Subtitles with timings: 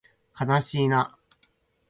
[0.33, 1.19] かなしいな